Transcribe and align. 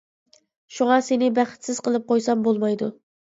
شۇڭا 0.77 0.97
سېنى 1.07 1.29
بەختسىز 1.41 1.83
قىلىپ 1.89 2.09
قويسام 2.13 2.43
بولمايدۇ. 2.49 2.91